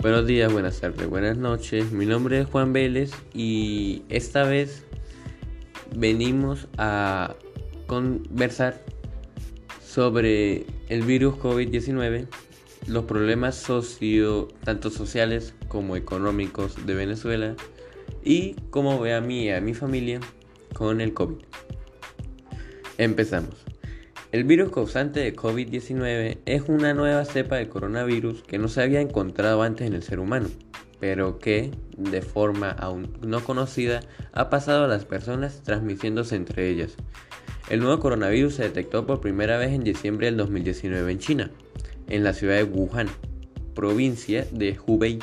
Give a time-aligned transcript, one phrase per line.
[0.00, 1.90] Buenos días, buenas tardes, buenas noches.
[1.90, 4.84] Mi nombre es Juan Vélez y esta vez
[5.96, 7.34] venimos a
[7.88, 8.80] conversar
[9.84, 12.28] sobre el virus COVID-19,
[12.86, 17.56] los problemas socio, tanto sociales como económicos de Venezuela
[18.22, 20.20] y cómo ve a mí y a mi familia
[20.74, 21.38] con el COVID.
[22.98, 23.77] Empezamos.
[24.30, 29.00] El virus causante de COVID-19 es una nueva cepa de coronavirus que no se había
[29.00, 30.50] encontrado antes en el ser humano,
[31.00, 34.00] pero que, de forma aún no conocida,
[34.32, 36.94] ha pasado a las personas transmitiéndose entre ellas.
[37.70, 41.50] El nuevo coronavirus se detectó por primera vez en diciembre del 2019 en China,
[42.08, 43.08] en la ciudad de Wuhan,
[43.74, 45.20] provincia de Hubei.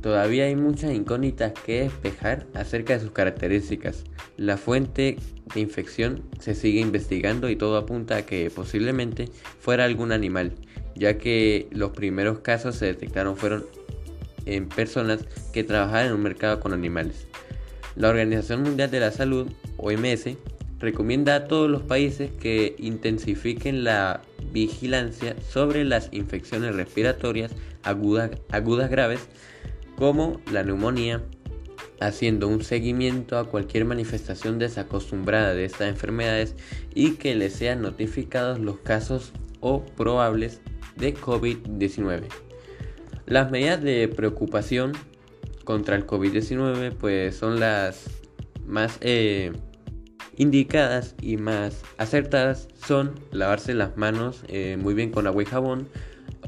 [0.00, 4.04] Todavía hay muchas incógnitas que despejar acerca de sus características.
[4.38, 5.18] La fuente
[5.54, 10.52] de infección se sigue investigando y todo apunta a que posiblemente fuera algún animal,
[10.94, 13.66] ya que los primeros casos se detectaron fueron
[14.46, 15.20] en personas
[15.52, 17.26] que trabajaban en un mercado con animales.
[17.94, 20.30] La Organización Mundial de la Salud, OMS,
[20.78, 28.88] recomienda a todos los países que intensifiquen la vigilancia sobre las infecciones respiratorias agudas, agudas
[28.88, 29.28] graves
[30.00, 31.22] como la neumonía,
[32.00, 36.56] haciendo un seguimiento a cualquier manifestación desacostumbrada de estas enfermedades
[36.94, 40.62] y que les sean notificados los casos o probables
[40.96, 42.22] de COVID-19.
[43.26, 44.92] Las medidas de preocupación
[45.64, 48.06] contra el COVID-19 pues son las
[48.64, 49.52] más eh,
[50.38, 55.90] indicadas y más acertadas son lavarse las manos eh, muy bien con agua y jabón,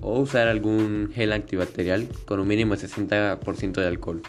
[0.02, 4.22] o usar algún gel antibacterial con un mínimo de 60% de alcohol.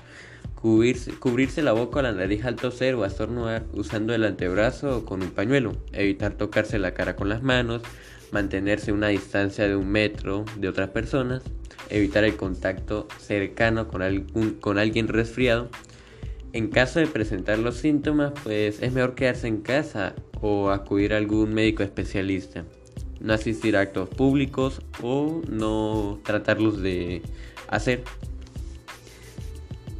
[0.56, 5.06] Cubrirse, cubrirse, la boca o la nariz al toser o estornudar usando el antebrazo o
[5.06, 5.76] con un pañuelo.
[5.92, 7.82] Evitar tocarse la cara con las manos.
[8.32, 11.44] Mantenerse a una distancia de un metro de otras personas.
[11.90, 15.70] Evitar el contacto cercano con, algún, con alguien resfriado.
[16.54, 21.18] En caso de presentar los síntomas, pues es mejor quedarse en casa o acudir a
[21.18, 22.64] algún médico especialista
[23.24, 27.24] no asistir a actos públicos o no tratarlos de
[27.70, 28.04] hacer.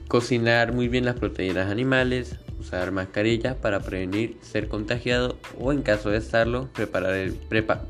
[0.10, 6.10] Cocinar muy bien las proteínas animales, usar mascarillas para prevenir ser contagiado o en caso
[6.10, 7.34] de estarlo, preparar el,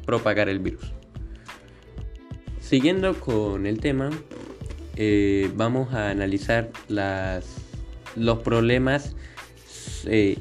[0.06, 0.94] propagar el virus.
[2.62, 4.12] Siguiendo con el tema,
[4.96, 7.56] eh, vamos a analizar las,
[8.16, 9.16] los problemas
[10.06, 10.38] eh,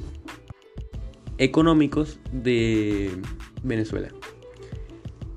[1.39, 3.11] económicos de
[3.63, 4.11] Venezuela.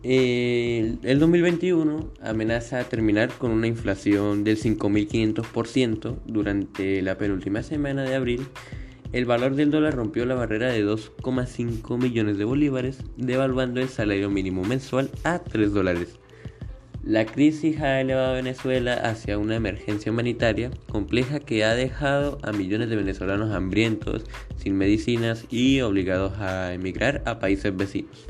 [0.07, 8.45] El, 2021 amenaza terminar con una inflación del 5.500% durante la penúltima semana de abril.
[9.13, 14.29] El valor del dólar rompió la barrera de 2,5 millones de bolívares, devaluando el salario
[14.29, 16.19] mínimo mensual a 3 dólares.
[17.03, 22.51] La crisis ha elevado a Venezuela hacia una emergencia humanitaria compleja que ha dejado a
[22.51, 28.27] millones de venezolanos hambrientos, sin medicinas y obligados a emigrar a países vecinos.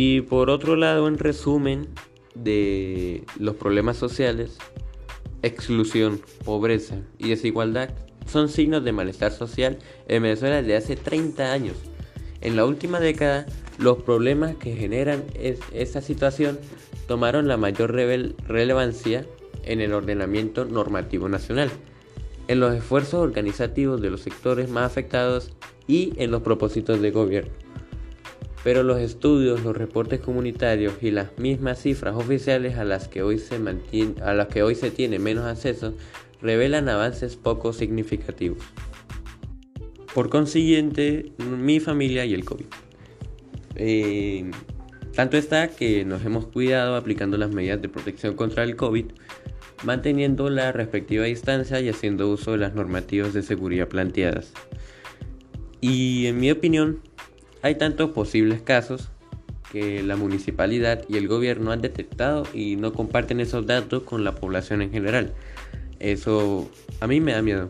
[0.00, 1.88] Y por otro lado, en resumen
[2.36, 4.56] de los problemas sociales,
[5.42, 7.90] exclusión, pobreza y desigualdad
[8.24, 9.76] son signos de malestar social
[10.06, 11.74] en Venezuela desde hace 30 años.
[12.40, 15.24] En la última década, los problemas que generan
[15.72, 16.60] esta situación
[17.08, 19.26] tomaron la mayor relevancia
[19.64, 21.70] en el ordenamiento normativo nacional,
[22.46, 25.50] en los esfuerzos organizativos de los sectores más afectados
[25.88, 27.67] y en los propósitos de gobierno
[28.64, 33.38] pero los estudios, los reportes comunitarios y las mismas cifras oficiales a las que hoy
[33.38, 33.56] se,
[34.22, 35.94] a las que hoy se tiene menos acceso
[36.40, 38.58] revelan avances poco significativos.
[40.14, 42.66] Por consiguiente, mi familia y el COVID.
[43.76, 44.50] Eh,
[45.14, 49.06] tanto está que nos hemos cuidado aplicando las medidas de protección contra el COVID,
[49.84, 54.52] manteniendo la respectiva distancia y haciendo uso de las normativas de seguridad planteadas.
[55.80, 57.00] Y en mi opinión,
[57.62, 59.10] hay tantos posibles casos
[59.72, 64.34] que la municipalidad y el gobierno han detectado y no comparten esos datos con la
[64.34, 65.34] población en general.
[65.98, 66.70] Eso
[67.00, 67.68] a mí me da miedo.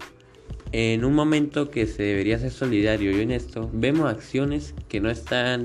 [0.70, 5.64] En un momento que se debería ser solidario y honesto, vemos acciones que, no están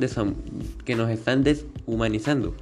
[0.85, 2.55] que nos están deshumanizando.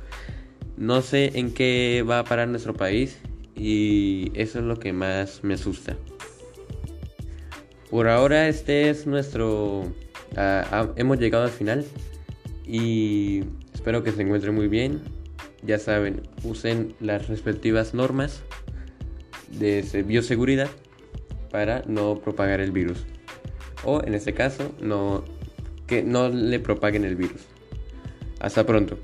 [0.75, 3.19] No sé en qué va a parar nuestro país
[3.55, 5.95] y eso es lo que más me asusta.
[7.91, 9.93] Por ahora este es nuestro
[10.35, 11.85] Hemos llegado al final
[12.65, 13.43] y
[13.73, 15.01] espero que se encuentren muy bien.
[15.63, 18.41] Ya saben, usen las respectivas normas
[19.59, 20.69] de bioseguridad
[21.51, 23.05] para no propagar el virus.
[23.83, 25.23] O en este caso, no,
[25.87, 27.41] que no le propaguen el virus.
[28.39, 28.97] Hasta pronto.